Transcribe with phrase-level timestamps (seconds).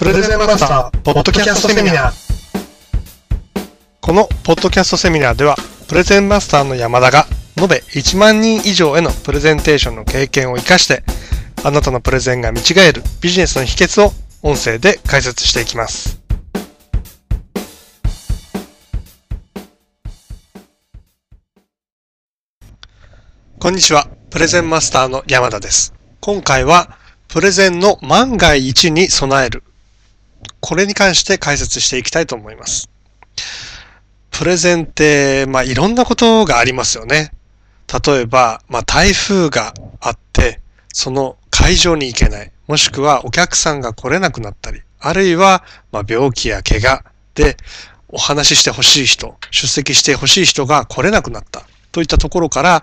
[0.00, 2.12] プレゼンマスターポッドキャストセミナー。
[4.00, 5.56] このポッドキャストセミナーでは
[5.88, 7.26] プレゼンマスターの山田が
[7.58, 11.02] 延べ1万人以上へのプレゼンテーションの経験を生かして
[11.62, 14.12] あなたのプレゼンが見違えるビジネスの秘訣を
[14.42, 16.18] 音声で解説していきます。
[23.58, 24.08] こんにちは。
[24.30, 25.92] プレゼンマスターの山田です。
[26.20, 26.96] 今回は
[27.28, 29.62] プレゼンの万が一に備える
[30.60, 32.90] これに関して解説していきたいと思います。
[34.30, 37.32] プレゼンって、まあ、いろんなことがありますよね。
[38.06, 40.60] 例えば、まあ、台風があって、
[40.92, 42.52] その会場に行けない。
[42.66, 47.04] もしくはお客さんが来れなくなったり、あるいは、まあ、病気や怪我
[47.34, 47.56] で
[48.08, 52.82] お話ししてほしい人、出席してほしい人が来れなくなったといったところから、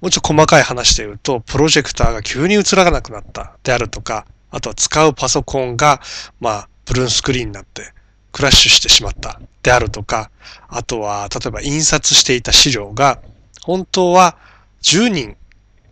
[0.00, 6.00] もうちょっと細かい話で言うと、プロジェクターが急に映らなくなったであるとか、あとは使うパソコンが、
[6.40, 7.92] まあ、ブルーンスクリーンになって
[8.32, 10.32] クラッシュしてしまったであるとか、
[10.68, 13.20] あとは、例えば印刷していた資料が、
[13.62, 14.36] 本当は
[14.82, 15.36] 10人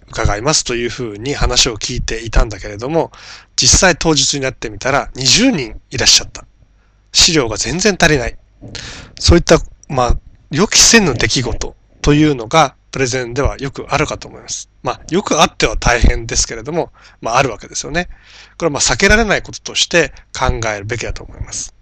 [0.09, 3.13] 伺いますというふうに話を聞いていたんだけれども、
[3.55, 6.45] 実際当日になってみたら20人いらっしゃった。
[7.13, 8.37] 資料が全然足りない。
[9.21, 10.19] そういった、まあ、
[10.51, 14.71] 予期せぬ出来事というのが、プレゼンではよくあるかと思います。
[14.83, 18.09] まあ、よくあっては大変ですけれども、まあ、あるわけですよね。
[18.57, 21.75] これはまあ、避けられないこととして考えるべきだと思います。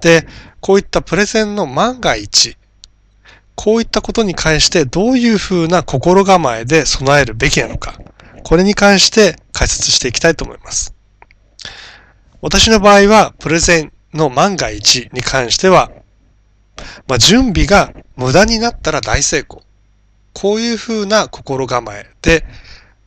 [0.00, 0.26] で、
[0.60, 2.56] こういったプレゼンの万が一、
[3.54, 7.98] こういったことに関してどういうふうな心構えで備えるべきなのか、
[8.42, 10.94] これに関して解説していきたいと思います。
[12.40, 15.90] 私の場合は、プレゼンの万が一に関しては、
[17.08, 19.63] まあ、準備が無駄になったら大成功。
[20.34, 22.44] こういうふうな心構えで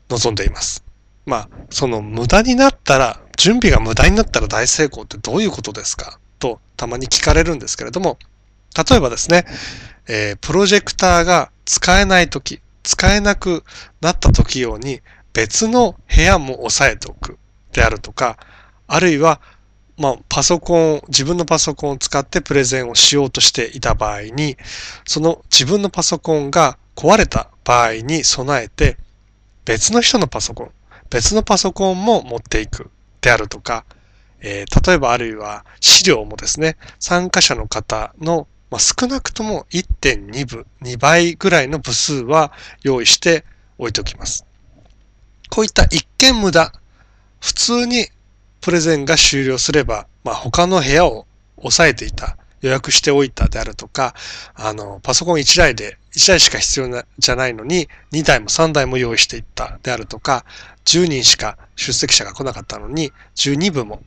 [0.10, 0.84] 臨んでいます。
[1.26, 6.20] まあ、その無駄になったら、準備が無駄になったら大成功ってどういうことですか？
[6.40, 8.18] とたまに聞かれるんですけれども、
[8.90, 9.46] 例えばですね、
[10.08, 13.64] えー、プロジェクターが使えないとき、使えなく
[14.02, 15.02] なったとき用に
[15.34, 17.38] 別の部屋も押さえておく
[17.74, 18.38] であるとか、
[18.88, 19.42] あるいは、
[19.98, 24.56] まあ、パソコン、自分のパソコンを使ってプレゼンをしようとしていた場合に、
[25.06, 28.98] その自分のパソコンが壊れた場合に備えて、
[29.66, 30.72] 別の人のパソコン、
[31.12, 32.90] 別のパソコンも持っていく
[33.22, 33.86] であるとか、
[34.42, 43.46] えー、例えばあるいは資料もですね、参加者の方の、まあ、少なくとも1.2部、2倍ぐらいの部数は用意して
[43.78, 44.48] おいておきます。
[45.52, 46.74] こういった一見無駄、
[47.40, 48.08] 普通に
[48.60, 54.16] プレゼンが終了すれば、まあ、他の部屋を押さえていた予約しておいたであるとか、
[54.56, 60.46] あの、パソコン1台で、1台しか必要な、じゃないのに、2台も3台も用意していったであるとか、
[60.86, 64.02] 10人しか出席者が来なかったのに、12部も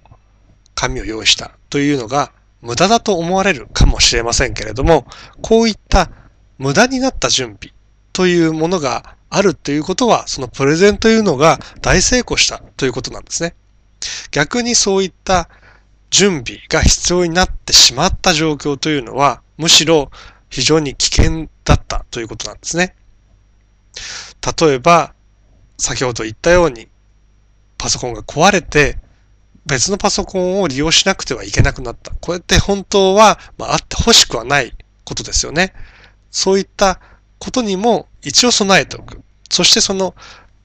[0.75, 2.33] 紙を用意したというのが、
[2.63, 5.07] 無駄だと思われるかもしれませんけれども、
[5.41, 6.11] こういった
[6.59, 7.73] 無駄になった準備
[8.13, 13.55] というものがあるということは、そのプレゼンというのが大成功したということなんですね。
[14.33, 15.49] 逆にそういった
[16.11, 20.11] 準備が必要になってしまった状況というのは、むしろ
[20.49, 21.49] 非常に危険
[22.11, 22.95] ということなんですね。
[24.61, 25.15] 例えば、
[25.79, 26.89] 先ほど言ったように、
[27.79, 28.99] パソコンが壊れて、
[29.67, 32.13] 別のパソコンを利用しなくてはいけなくなった。
[32.21, 35.73] こうやって本当は、まあ、あってほしくはないことですよね。
[36.31, 37.01] そういった
[37.39, 39.23] ことにも一応備えておく。
[39.51, 40.15] そしてその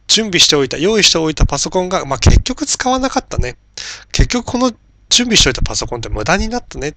[0.08, 3.58] 準備しておいた、用意しておいたパソコンが、まあ、結局使わなかったね。
[4.12, 4.72] 結局この
[5.10, 6.96] 準備しといたパソコンって無駄になったね。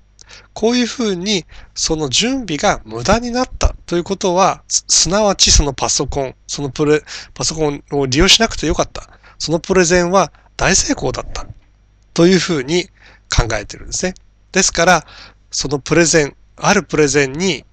[0.53, 1.45] こういうふうに、
[1.75, 7.03] その準備が無駄になったということは、すなわちそのパソコン、そのプレ、
[7.35, 9.09] パソコンを利用しなくてよかった。
[9.39, 11.47] そのプレゼンは大成功だった。
[12.15, 12.87] というふうに
[13.35, 14.15] 考えてるんですね。
[14.53, 15.07] ですから、
[15.51, 17.65] そのプレゼン、あるプレゼンに